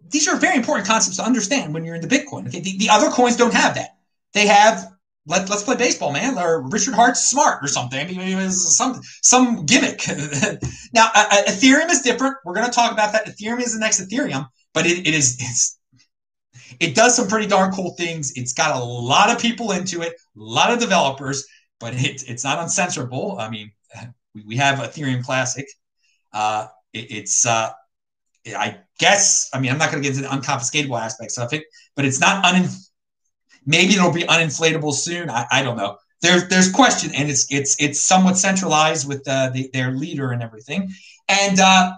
[0.10, 2.48] these are very important concepts to understand when you're in the Bitcoin.
[2.48, 3.98] Okay, the, the other coins don't have that.
[4.34, 4.93] They have
[5.26, 8.20] let, let's play baseball, man, or Richard Heart's smart or something.
[8.20, 10.06] I mean, some some gimmick.
[10.94, 12.36] now, uh, Ethereum is different.
[12.44, 13.28] We're going to talk about that.
[13.28, 15.80] Ethereum is the next Ethereum, but it, it is it's
[16.80, 18.34] it does some pretty darn cool things.
[18.36, 21.46] It's got a lot of people into it, a lot of developers,
[21.80, 23.40] but it, it's not uncensorable.
[23.40, 23.72] I mean,
[24.34, 25.66] we, we have Ethereum Classic.
[26.34, 27.72] Uh, it, it's uh,
[28.48, 31.64] I guess I mean I'm not going to get into the unconfiscatable aspects of it,
[31.96, 32.68] but it's not un
[33.66, 35.30] maybe it'll be uninflatable soon.
[35.30, 35.98] I, I don't know.
[36.22, 40.42] There's there's question, and it's it's it's somewhat centralized with uh, the, their leader and
[40.42, 40.94] everything,
[41.28, 41.94] and uh,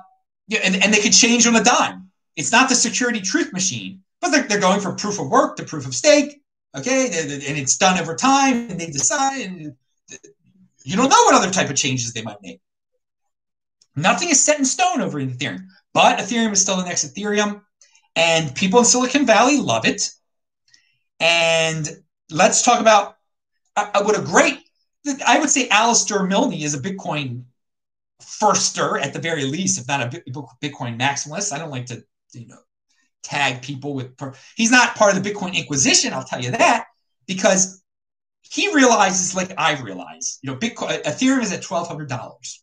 [0.63, 2.09] and, and they could change on a dime.
[2.35, 5.63] It's not the security truth machine, but they're, they're going from proof of work to
[5.63, 6.41] proof of stake.
[6.75, 9.41] Okay, and it's done over time, and they decide.
[9.41, 9.75] And
[10.83, 12.59] you don't know what other type of changes they might make.
[13.95, 17.61] Nothing is set in stone over in Ethereum, but Ethereum is still the next Ethereum,
[18.15, 20.11] and people in Silicon Valley love it.
[21.25, 21.89] And
[22.29, 23.15] let's talk about
[23.75, 24.59] uh, what a great,
[25.25, 27.45] I would say Alistair Milne is a Bitcoin
[28.21, 30.21] firster at the very least, if not a
[30.61, 31.51] Bitcoin maximalist.
[31.51, 32.59] I don't like to, you know,
[33.23, 34.15] tag people with,
[34.55, 36.85] he's not part of the Bitcoin Inquisition, I'll tell you that,
[37.25, 37.81] because
[38.41, 42.59] he realizes, like I realize, you know, Bitcoin, Ethereum is at $1,200.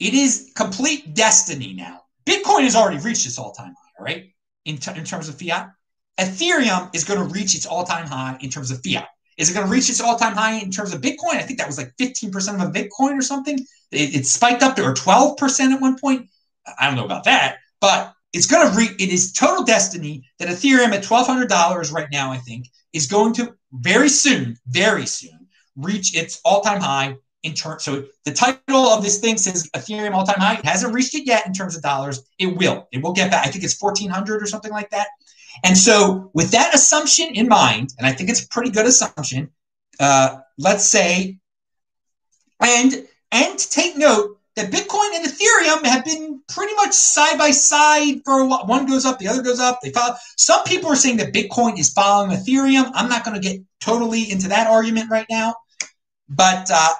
[0.00, 2.00] It is complete destiny now.
[2.24, 4.24] Bitcoin has already reached its all time high, right?
[4.64, 5.70] In, t- in terms of fiat.
[6.18, 9.08] Ethereum is going to reach its all-time high in terms of fiat.
[9.36, 11.34] Is it going to reach its all-time high in terms of Bitcoin?
[11.34, 13.58] I think that was like 15% of a Bitcoin or something.
[13.92, 16.28] It, it spiked up to or 12% at one point.
[16.78, 18.92] I don't know about that, but it's going to reach.
[18.98, 23.54] It is total destiny that Ethereum at $1,200 right now, I think, is going to
[23.72, 27.84] very soon, very soon, reach its all-time high in terms.
[27.84, 30.54] So the title of this thing says Ethereum all-time high.
[30.54, 32.22] It hasn't reached it yet in terms of dollars.
[32.38, 32.88] It will.
[32.92, 33.46] It will get back.
[33.46, 35.06] I think it's 1,400 or something like that.
[35.64, 39.50] And so, with that assumption in mind, and I think it's a pretty good assumption,
[40.00, 41.38] uh, let's say,
[42.60, 48.20] and and take note that Bitcoin and Ethereum have been pretty much side by side
[48.24, 48.66] for a while.
[48.66, 49.80] One goes up, the other goes up.
[49.82, 50.14] They follow.
[50.36, 52.90] Some people are saying that Bitcoin is following Ethereum.
[52.94, 55.54] I'm not going to get totally into that argument right now,
[56.28, 56.94] but uh,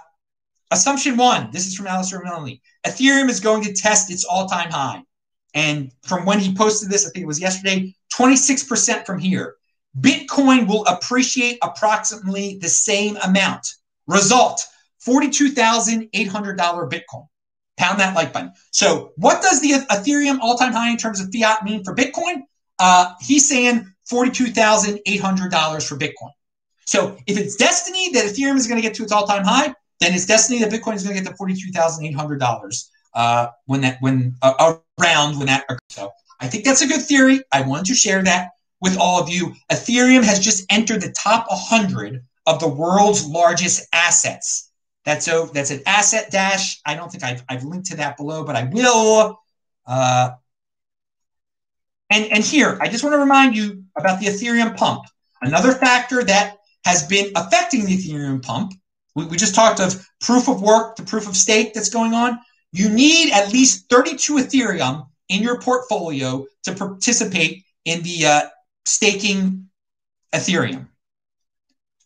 [0.70, 1.50] assumption one.
[1.50, 2.60] This is from Alistair Milne.
[2.86, 5.02] Ethereum is going to test its all-time high,
[5.54, 9.54] and from when he posted this, I think it was yesterday, 26% from here.
[10.00, 13.74] Bitcoin will appreciate approximately the same amount.
[14.06, 14.64] Result:
[15.06, 17.26] $42,800 Bitcoin.
[17.76, 18.52] Pound that like button.
[18.72, 22.42] So, what does the Ethereum all time high in terms of fiat mean for Bitcoin?
[22.78, 26.30] Uh, he's saying $42,800 for Bitcoin.
[26.86, 29.74] So, if it's destiny that Ethereum is going to get to its all time high,
[30.00, 34.34] then it's destiny that Bitcoin is going to get to $42,800 uh, when that, when
[34.42, 35.78] uh, around when that occurs.
[35.90, 37.40] So, I think that's a good theory.
[37.52, 39.54] I wanted to share that with all of you.
[39.70, 44.70] Ethereum has just entered the top 100 of the world's largest assets.
[45.04, 46.80] That's so that's an asset dash.
[46.84, 49.40] I don't think I've, I've linked to that below, but I will.
[49.86, 50.30] Uh,
[52.10, 55.04] and, and here, I just want to remind you about the Ethereum pump.
[55.40, 58.72] Another factor that has been affecting the Ethereum pump.
[59.14, 62.38] We, we just talked of proof of work, the proof of stake that's going on.
[62.72, 68.42] You need at least 32 Ethereum in your portfolio to participate in the uh,
[68.84, 69.68] staking
[70.32, 70.88] Ethereum.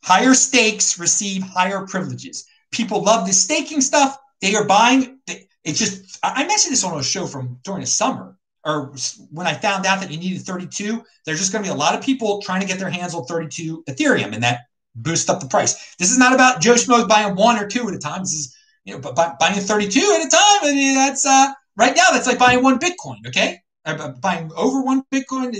[0.03, 2.47] Higher stakes receive higher privileges.
[2.73, 4.19] People love the staking stuff.
[4.41, 5.21] They are buying.
[5.65, 8.95] It's just I mentioned this on a show from during the summer or
[9.31, 11.05] when I found out that you needed 32.
[11.25, 13.25] There's just going to be a lot of people trying to get their hands on
[13.25, 14.61] 32 Ethereum, and that
[14.95, 15.95] boosts up the price.
[15.97, 18.23] This is not about Joe Schmoes buying one or two at a time.
[18.23, 22.09] This is you know but buying 32 at a time, and that's uh, right now
[22.13, 23.27] that's like buying one Bitcoin.
[23.27, 25.55] Okay, uh, buying over one Bitcoin.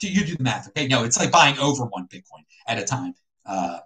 [0.00, 0.68] You do the math.
[0.68, 3.14] Okay, no, it's like buying over one Bitcoin at a time.
[3.46, 3.78] Uh,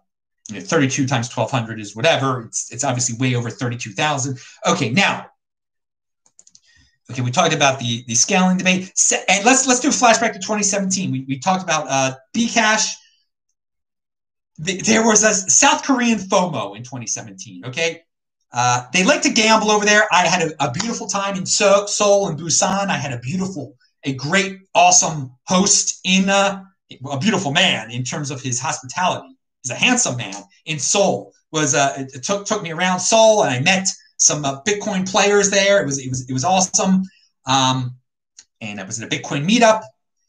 [0.49, 2.43] you know, 32 times 1200 is whatever.
[2.43, 4.39] It's, it's obviously way over 32,000.
[4.67, 5.27] Okay, now,
[7.11, 8.93] okay, we talked about the, the scaling debate.
[9.29, 11.11] And let's let's do a flashback to 2017.
[11.11, 12.93] We, we talked about uh, Bcash.
[14.59, 17.67] The, there was a South Korean FOMO in 2017.
[17.67, 18.03] Okay,
[18.57, 20.09] uh, they like to gamble over there.
[20.11, 22.89] I had a, a beautiful time in Seoul and Busan.
[22.89, 26.65] I had a beautiful, a great, awesome host in uh,
[27.11, 31.33] a beautiful man in terms of his hospitality he's a handsome man in Seoul.
[31.53, 35.51] Was uh, it, took took me around Seoul, and I met some uh, Bitcoin players
[35.51, 35.81] there.
[35.81, 37.03] It was it was it was awesome.
[37.47, 37.97] Um,
[38.61, 39.83] and I was at a Bitcoin meetup.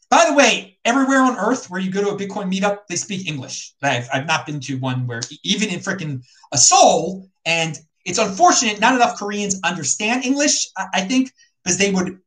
[0.09, 3.27] By the way, everywhere on earth where you go to a Bitcoin meetup, they speak
[3.27, 3.73] English.
[3.81, 8.79] I've, I've not been to one where even in freaking a Seoul, and it's unfortunate
[8.79, 10.67] not enough Koreans understand English.
[10.77, 11.31] I, think
[11.63, 12.17] because they would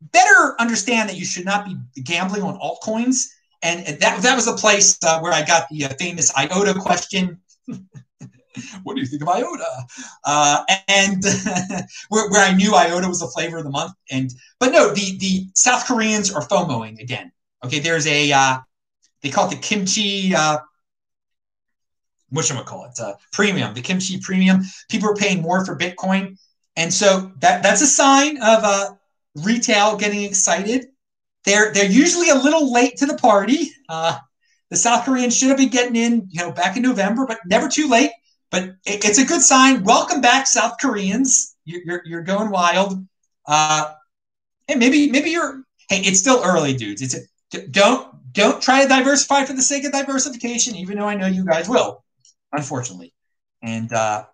[0.00, 3.26] better understand that you should not be gambling on altcoins
[3.62, 7.38] and that that was the place uh, where I got the uh, famous IOTA question.
[8.82, 9.86] what do you think of IOTA?
[10.24, 11.22] Uh, and
[12.08, 13.92] where, where, I knew IOTA was the flavor of the month.
[14.10, 17.30] And but no, the the South Koreans are FOMOing again.
[17.64, 18.58] Okay, there's a uh,
[19.22, 20.34] they call it the kimchi.
[22.30, 22.98] What should I call it?
[22.98, 24.62] Uh, premium, the kimchi premium.
[24.88, 26.38] People are paying more for Bitcoin,
[26.76, 28.94] and so that that's a sign of uh,
[29.36, 30.86] retail getting excited.
[31.44, 33.70] They're they're usually a little late to the party.
[33.88, 34.18] Uh,
[34.70, 37.68] the South Koreans should have been getting in, you know, back in November, but never
[37.68, 38.10] too late.
[38.50, 39.84] But it, it's a good sign.
[39.84, 41.54] Welcome back, South Koreans.
[41.64, 43.06] You're you're, you're going wild.
[43.46, 43.92] Uh,
[44.68, 45.62] and maybe maybe you're.
[45.88, 47.00] Hey, it's still early, dudes.
[47.00, 51.14] It's a, don't don't try to diversify for the sake of diversification, even though I
[51.14, 52.04] know you guys will,
[52.52, 53.12] unfortunately.
[53.62, 54.26] And uh,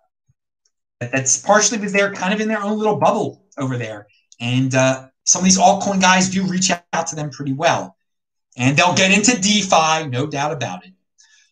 [0.99, 4.07] that's partially because they're kind of in their own little bubble over there.
[4.39, 7.95] And uh, some of these altcoin guys do reach out to them pretty well.
[8.57, 10.93] And they'll get into DeFi, no doubt about it.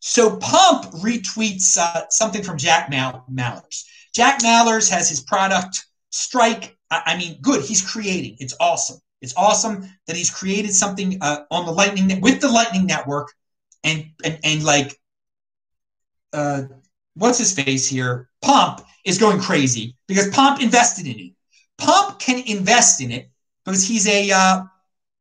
[0.02, 3.84] So Pomp retweets uh, something from Jack Mal- Mallers.
[4.14, 6.78] Jack Mallers has his product Strike.
[6.92, 7.64] I, I, mean, good.
[7.64, 8.36] He's creating.
[8.40, 9.00] It's awesome.
[9.22, 13.32] It's awesome that he's created something uh, on the Lightning with the Lightning Network,
[13.84, 15.00] and and and like,
[16.34, 16.64] uh,
[17.16, 18.30] what's his face here?
[18.42, 21.32] Pomp is going crazy because Pomp invested in it.
[21.78, 23.30] Pomp can invest in it
[23.66, 24.64] because he's a uh,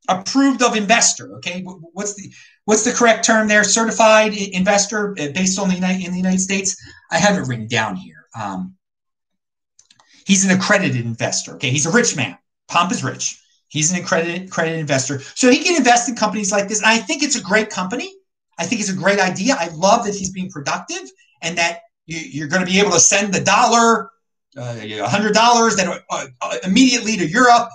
[0.08, 1.34] approved of investor.
[1.36, 2.32] Okay, what's the
[2.64, 3.64] what's the correct term there?
[3.64, 6.76] Certified investor uh, based on the United in the United States.
[7.10, 8.26] I have it written down here.
[8.38, 8.76] Um,
[10.26, 11.54] he's an accredited investor.
[11.54, 12.36] Okay, he's a rich man.
[12.68, 13.42] Pomp is rich.
[13.68, 16.78] He's an accredited accredited investor, so he can invest in companies like this.
[16.78, 18.12] And I think it's a great company.
[18.60, 19.56] I think it's a great idea.
[19.58, 21.10] I love that he's being productive
[21.42, 24.10] and that you, are going to be able to send the dollar,
[24.56, 27.70] uh, hundred dollars, that uh, uh, immediately to Europe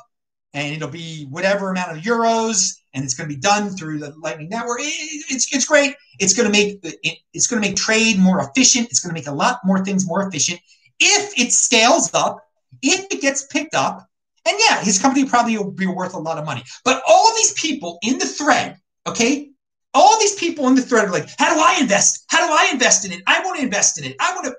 [0.54, 4.14] and it'll be whatever amount of euros and it's going to be done through the
[4.24, 4.78] Lightning Network.
[4.80, 5.96] it's it's great.
[6.20, 8.88] It's going to make it, it's going to make trade more efficient.
[8.90, 10.60] It's going to make a lot more things more efficient
[11.00, 12.40] if it scales up,
[12.82, 14.08] if it gets picked up.
[14.48, 16.64] And yeah, his company probably will be worth a lot of money.
[16.86, 19.52] But all of these people in the thread, okay,
[19.96, 22.26] all these people in the thread are like, how do I invest?
[22.30, 23.24] How do I invest in it?
[23.26, 24.16] I want to invest in it.
[24.20, 24.56] I want to.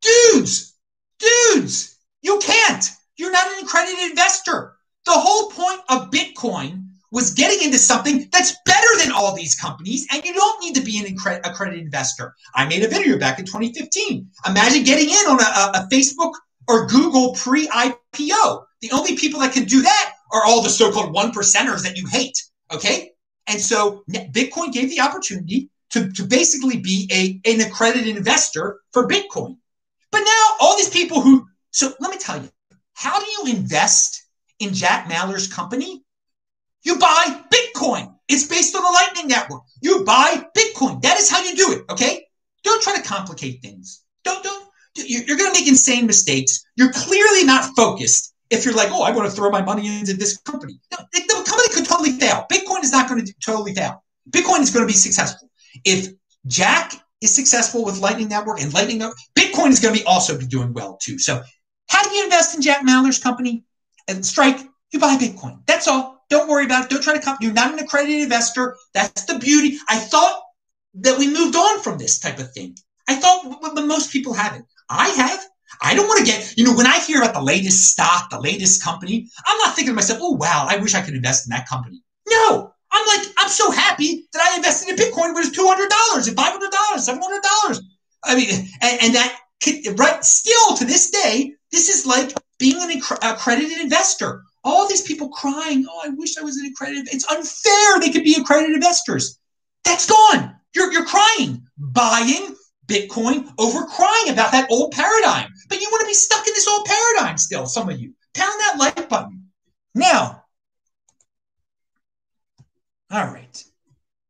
[0.00, 0.74] Dudes,
[1.18, 2.90] dudes, you can't.
[3.16, 4.76] You're not an accredited investor.
[5.04, 10.06] The whole point of Bitcoin was getting into something that's better than all these companies,
[10.12, 12.34] and you don't need to be an accredited investor.
[12.54, 14.28] I made a video back in 2015.
[14.46, 16.34] Imagine getting in on a, a Facebook
[16.68, 18.64] or Google pre IPO.
[18.82, 21.96] The only people that can do that are all the so called one percenters that
[21.96, 22.40] you hate.
[22.72, 23.12] Okay.
[23.48, 29.06] And so Bitcoin gave the opportunity to, to basically be a, an accredited investor for
[29.06, 29.56] Bitcoin.
[30.10, 32.48] But now all these people who, so let me tell you,
[32.94, 34.24] how do you invest
[34.58, 36.02] in Jack Mallers' company
[36.86, 38.14] you buy Bitcoin.
[38.28, 39.62] It's based on the Lightning Network.
[39.80, 41.02] You buy Bitcoin.
[41.02, 41.82] That is how you do it.
[41.90, 42.24] Okay.
[42.62, 44.04] Don't try to complicate things.
[44.22, 46.64] Don't, don't, you're going to make insane mistakes.
[46.76, 50.14] You're clearly not focused if you're like, oh, I want to throw my money into
[50.14, 50.78] this company.
[50.92, 52.46] No, the company could totally fail.
[52.50, 54.02] Bitcoin is not going to totally fail.
[54.30, 55.50] Bitcoin is going to be successful.
[55.84, 56.08] If
[56.46, 60.38] Jack is successful with Lightning Network and Lightning Network, Bitcoin is going to be also
[60.38, 61.18] be doing well too.
[61.18, 61.42] So,
[61.88, 63.64] how do you invest in Jack Mallers' company?
[64.08, 64.60] And Strike,
[64.92, 65.60] you buy Bitcoin.
[65.66, 66.24] That's all.
[66.28, 66.90] Don't worry about it.
[66.90, 67.36] Don't try to come.
[67.40, 68.76] You're not an accredited investor.
[68.94, 69.78] That's the beauty.
[69.88, 70.42] I thought
[70.94, 72.76] that we moved on from this type of thing.
[73.08, 74.66] I thought, but most people haven't.
[74.88, 75.46] I have.
[75.80, 78.40] I don't want to get, you know, when I hear about the latest stock, the
[78.40, 81.50] latest company, I'm not thinking to myself, oh, wow, I wish I could invest in
[81.50, 82.02] that company.
[82.28, 86.28] No, I'm like, I'm so happy that I invested in Bitcoin when it was $200
[86.28, 87.20] and $500,
[87.74, 87.80] $700.
[88.24, 89.38] I mean, and, and that,
[89.96, 95.28] right, still to this day, this is like being an accredited investor all these people
[95.28, 97.14] crying, oh, I wish I was an accredited.
[97.14, 99.38] It's unfair they could be accredited investors.
[99.84, 100.56] That's gone.
[100.74, 102.56] You're, you're crying, buying
[102.86, 105.52] Bitcoin over crying about that old paradigm.
[105.68, 108.14] But you want to be stuck in this old paradigm still, some of you.
[108.34, 109.44] Pound that like button.
[109.94, 110.44] Now,
[113.10, 113.64] all right.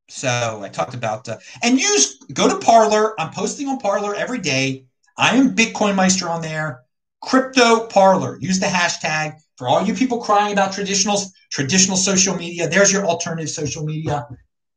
[0.09, 3.21] So I talked about, uh, and use, go to Parler.
[3.21, 4.87] I'm posting on Parler every day.
[5.19, 6.83] I am Bitcoin Meister on there.
[7.23, 8.39] Crypto Parler.
[8.41, 11.19] Use the hashtag for all you people crying about traditional
[11.51, 14.27] traditional social media, there's your alternative social media.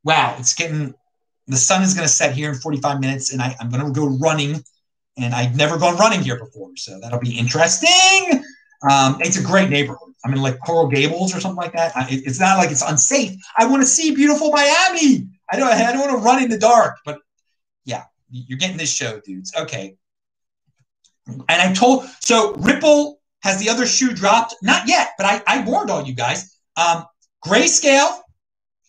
[0.04, 0.94] Wow, it's getting
[1.50, 3.92] the sun is going to set here in 45 minutes, and I, am going to
[3.92, 4.64] go running.
[5.18, 8.44] And I've never gone running here before, so that'll be interesting.
[8.90, 10.14] Um, it's a great neighborhood.
[10.24, 11.94] I mean, like Coral Gables or something like that.
[12.12, 13.38] It, it's not like it's unsafe.
[13.58, 15.28] I want to see beautiful Miami.
[15.52, 15.68] I don't.
[15.68, 17.20] I don't want to run in the dark, but
[17.84, 19.54] yeah, you're getting this show, dudes.
[19.58, 19.98] Okay.
[21.28, 24.56] And I told so Ripple has the other shoe dropped?
[24.62, 26.58] Not yet, but I, I warned all you guys.
[26.76, 27.06] Um,
[27.46, 28.20] grayscale,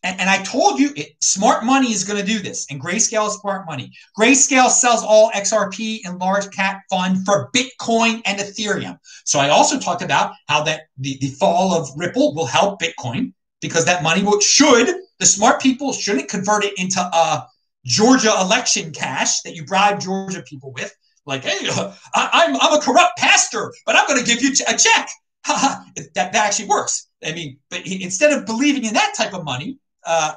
[0.02, 3.28] and, and I told you it, smart money is going to do this, and grayscale
[3.28, 3.92] is smart money.
[4.18, 8.98] Grayscale sells all XRP and large cap fund for Bitcoin and Ethereum.
[9.24, 13.32] So I also talked about how that the, the fall of Ripple will help Bitcoin
[13.60, 17.46] because that money will, should the smart people shouldn't convert it into a
[17.84, 20.94] Georgia election cash that you bribe Georgia people with
[21.26, 21.68] like, hey,
[22.14, 25.10] I, am I'm, I'm a corrupt pastor, but I'm going to give you a check.
[25.46, 27.08] that, that actually works.
[27.24, 30.34] I mean, but instead of believing in that type of money, uh,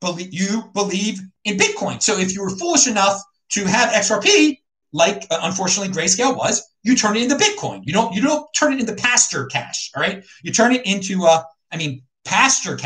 [0.00, 2.02] believe, you believe in Bitcoin.
[2.02, 4.58] So if you were foolish enough to have XRP,
[4.92, 7.82] like uh, unfortunately Grayscale was, you turn it into Bitcoin.
[7.84, 9.90] You don't you don't turn it into pasture cash.
[9.94, 12.78] All right, you turn it into uh, I mean, pasture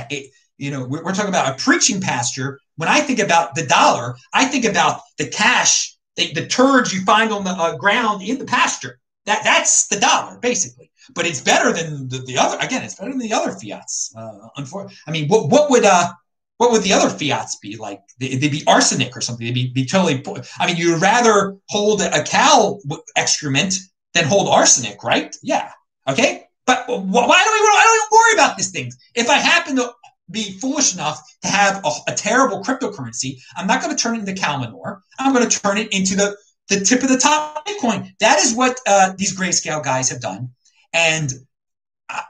[0.56, 2.60] you know, we're, we're talking about a preaching pastor.
[2.76, 7.02] When I think about the dollar, I think about the cash the, the turds you
[7.02, 8.98] find on the uh, ground in the pasture.
[9.26, 10.90] That that's the dollar basically.
[11.14, 12.58] But it's better than the, the other.
[12.60, 14.12] Again, it's better than the other fiats.
[14.16, 16.12] Uh, unfor- I mean, what what would uh
[16.60, 18.02] what would the other fiats be like?
[18.18, 19.46] They, would be arsenic or something.
[19.46, 20.22] They'd be, be totally.
[20.58, 22.78] I mean, you'd rather hold a cow
[23.16, 23.78] excrement
[24.12, 25.34] than hold arsenic, right?
[25.42, 25.70] Yeah.
[26.06, 26.44] Okay.
[26.66, 27.08] But why do we?
[27.24, 28.94] I don't worry about these things.
[29.14, 29.90] If I happen to
[30.30, 34.28] be foolish enough to have a, a terrible cryptocurrency, I'm not going to turn it
[34.28, 35.00] into cow manure.
[35.18, 36.36] I'm going to turn it into the,
[36.68, 38.12] the tip of the top Bitcoin.
[38.20, 40.50] That is what uh, these grayscale guys have done.
[40.92, 41.32] And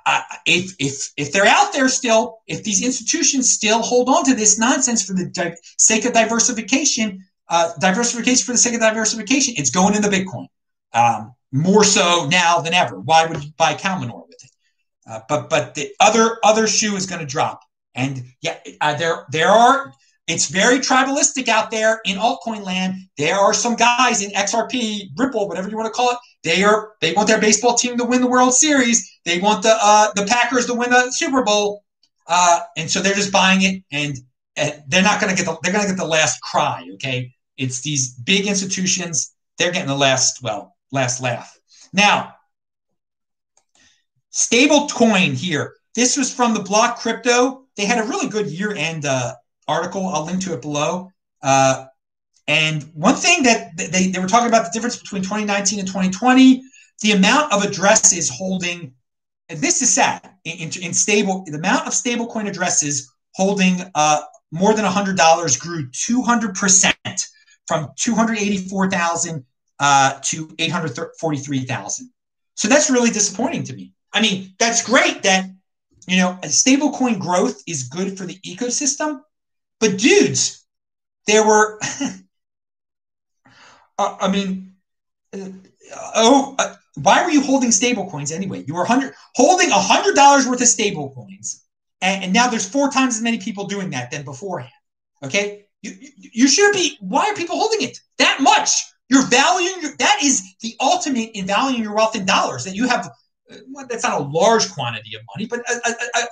[0.07, 4.35] I, if, if, if they're out there still, if these institutions still hold on to
[4.35, 9.55] this nonsense for the di- sake of diversification, uh, diversification for the sake of diversification,
[9.57, 10.47] it's going into Bitcoin.
[10.93, 12.99] Um, more so now than ever.
[13.01, 14.51] Why would you buy cow manure with it?
[15.07, 17.63] Uh, but but the other other shoe is going to drop.
[17.95, 19.93] And yeah, uh, there there are.
[20.27, 22.95] It's very tribalistic out there in altcoin land.
[23.19, 26.19] There are some guys in XRP, Ripple, whatever you want to call it.
[26.43, 29.21] They are they want their baseball team to win the World Series.
[29.25, 31.85] They want the uh, the Packers to win the Super Bowl.
[32.27, 34.17] uh, and so they're just buying it, and,
[34.57, 36.89] and they're not going to get the they're going to get the last cry.
[36.95, 41.59] Okay, it's these big institutions; they're getting the last well last laugh.
[41.93, 42.35] Now,
[44.31, 45.75] stable coin here.
[45.95, 47.65] This was from the Block Crypto.
[47.77, 49.35] They had a really good year end uh,
[49.67, 50.07] article.
[50.07, 51.11] I'll link to it below.
[51.43, 51.87] Uh,
[52.47, 56.63] and one thing that they, they were talking about the difference between 2019 and 2020,
[57.03, 58.93] the amount of addresses holding,
[59.49, 64.21] and this is sad, in, in stable, the amount of stablecoin addresses holding uh,
[64.53, 66.93] more than $100 grew 200%
[67.67, 69.45] from 284,000
[69.79, 72.11] uh, to 843,000.
[72.55, 73.93] So that's really disappointing to me.
[74.13, 75.47] I mean, that's great that,
[76.07, 79.21] you know, stablecoin growth is good for the ecosystem.
[79.79, 80.67] But dudes,
[81.27, 81.79] there were
[84.01, 84.73] Uh, I mean,
[85.35, 85.51] uh,
[86.17, 88.65] oh, uh, why were you holding stable coins anyway?
[88.67, 91.67] You were hundred holding hundred dollars worth of stable coins,
[92.01, 94.73] and, and, now there's four times as many people doing that than beforehand.
[95.23, 96.97] Okay, you, you, you should be.
[97.01, 98.71] Why are people holding it that much?
[99.11, 102.65] You're valuing your, that is the ultimate in valuing your wealth in dollars.
[102.65, 103.07] That you have.
[103.53, 106.23] Uh, well, that's not a large quantity of money, but a, a,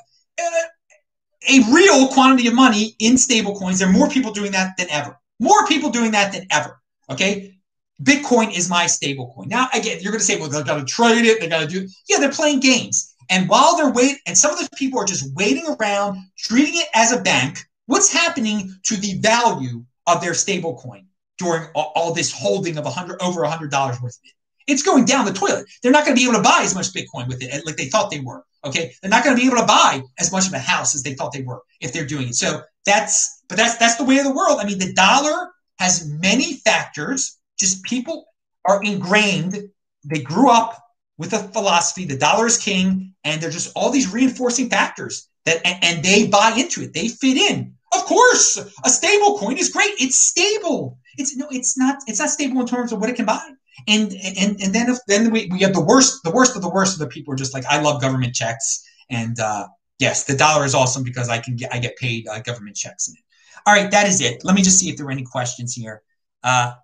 [0.41, 3.79] a, a real quantity of money in stable coins.
[3.79, 5.21] There are more people doing that than ever.
[5.39, 6.81] More people doing that than ever.
[7.11, 7.58] Okay.
[8.03, 9.49] Bitcoin is my stable coin.
[9.49, 11.41] Now, again, you're going to say, well, they've got to trade it.
[11.41, 13.15] They got to do, yeah, they're playing games.
[13.31, 16.89] And while they're waiting, and some of those people are just waiting around, treating it
[16.95, 21.07] as a bank, what's happening to the value of their stable coin
[21.39, 24.73] during all, all this holding of a hundred over a hundred dollars worth of it?
[24.73, 25.67] It's going down the toilet.
[25.83, 27.87] They're not going to be able to buy as much Bitcoin with it like they
[27.87, 28.45] thought they were.
[28.65, 31.03] Okay, they're not going to be able to buy as much of a house as
[31.03, 32.35] they thought they were if they're doing it.
[32.35, 34.59] So that's, but that's that's the way of the world.
[34.61, 38.27] I mean, the dollar has many factors just people
[38.65, 39.71] are ingrained.
[40.05, 40.83] They grew up
[41.19, 45.61] with a philosophy, the dollar is king, and there's just all these reinforcing factors that,
[45.65, 46.95] and, and they buy into it.
[46.95, 47.75] They fit in.
[47.93, 49.93] Of course, a stable coin is great.
[49.99, 50.99] It's stable.
[51.17, 51.99] It's no, it's not.
[52.07, 53.43] It's not stable in terms of what it can buy.
[53.89, 56.69] And and and then if then we, we have the worst, the worst of the
[56.69, 60.37] worst of the people are just like, I love government checks, and uh, yes, the
[60.37, 63.23] dollar is awesome because I can get I get paid uh, government checks in it.
[63.67, 64.45] All right, that is it.
[64.45, 66.03] Let me just see if there are any questions here.
[66.45, 66.75] Uh,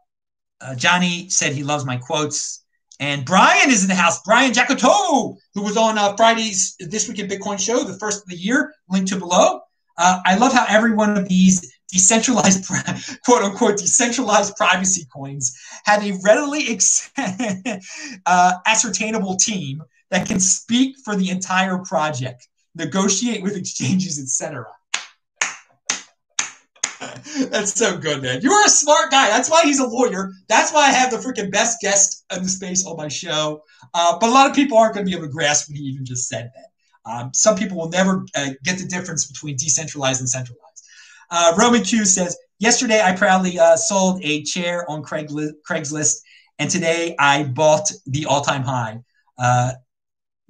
[0.64, 2.64] uh, Johnny said he loves my quotes.
[3.00, 4.22] And Brian is in the house.
[4.22, 8.28] Brian Jacoutot, who was on uh, Friday's This Week in Bitcoin show, the first of
[8.28, 9.60] the year, linked to below.
[9.98, 12.66] Uh, I love how every one of these decentralized,
[13.24, 17.10] quote unquote, decentralized privacy coins have a readily ex-
[18.26, 24.66] uh, ascertainable team that can speak for the entire project, negotiate with exchanges, etc.
[27.50, 28.40] That's so good, man.
[28.40, 29.28] You're a smart guy.
[29.28, 30.32] That's why he's a lawyer.
[30.48, 33.62] That's why I have the freaking best guest in the space on my show.
[33.92, 35.84] Uh, but a lot of people aren't going to be able to grasp what he
[35.84, 36.50] even just said.
[36.54, 40.62] That um, some people will never uh, get the difference between decentralized and centralized.
[41.30, 46.16] Uh, Roman Q says, "Yesterday I proudly uh, sold a chair on Craigslist,
[46.58, 49.00] and today I bought the all-time high."
[49.38, 49.72] Uh,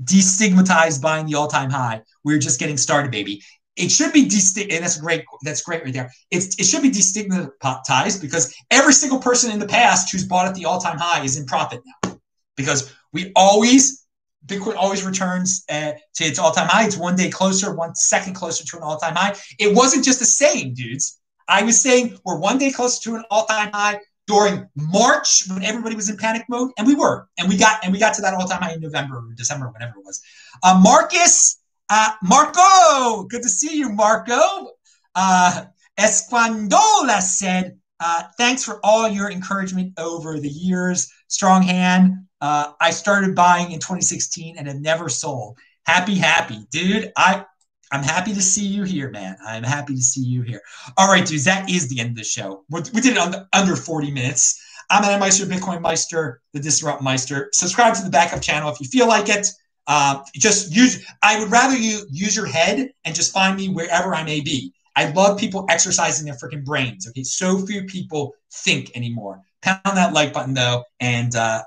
[0.03, 2.03] destigmatized buying the all-time high.
[2.25, 3.43] We're just getting started, baby
[3.77, 5.25] it should be distinct, and that's great.
[5.43, 6.11] That's great right there.
[6.31, 10.55] It's, it should be destigmatized because every single person in the past who's bought at
[10.55, 12.18] the all-time high is in profit now,
[12.57, 14.07] because we always
[14.47, 16.85] Bitcoin always returns uh, to its all-time high.
[16.85, 19.35] It's one day closer, one second closer to an all-time high.
[19.59, 21.18] It wasn't just a saying, dudes.
[21.49, 25.95] I was saying we're one day closer to an all-time high during March when everybody
[25.97, 28.35] was in panic mode, and we were, and we got and we got to that
[28.35, 30.20] all-time high in November or December, whatever it was.
[30.62, 31.61] Uh, Marcus
[31.95, 34.72] uh, Marco, good to see you, Marco.
[35.14, 35.66] Uh,
[35.97, 41.09] Esquandola said, uh, thanks for all your encouragement over the years.
[41.28, 42.14] Strong hand.
[42.40, 45.57] Uh, I started buying in 2016 and have never sold.
[45.86, 47.12] Happy, happy, dude.
[47.16, 47.45] I
[47.92, 49.36] I'm happy to see you here, man.
[49.47, 50.62] I'm happy to see you here.
[50.97, 52.64] All right, dudes, that is the end of the show.
[52.70, 54.61] we we did it under, under 40 minutes.
[54.90, 57.51] I'm an Meister, Bitcoin Meister, the Disrupt Meister.
[57.53, 59.47] Subscribe to the backup channel if you feel like it.
[59.87, 61.05] Uh, just use.
[61.22, 64.72] I would rather you use your head and just find me wherever I may be.
[64.97, 67.09] I love people exercising their freaking brains.
[67.09, 69.41] Okay, so few people think anymore.
[69.62, 71.62] Pound that like button though, and uh,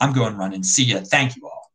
[0.00, 0.62] I'm going running.
[0.62, 1.00] See ya.
[1.00, 1.65] Thank you all.